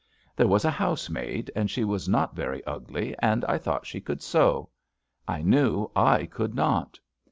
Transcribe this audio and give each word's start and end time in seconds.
There 0.35 0.47
was 0.47 0.65
a 0.65 0.71
housemaid, 0.71 1.51
and 1.55 1.69
she 1.69 1.83
was 1.83 2.09
not 2.09 2.35
very 2.35 2.63
ugly, 2.65 3.13
and 3.19 3.45
I 3.45 3.59
thought 3.59 3.85
she 3.85 4.01
could 4.01 4.23
sew. 4.23 4.69
I 5.27 5.43
knew 5.43 5.91
I 5.95 6.25
could 6.25 6.55
not. 6.55 6.99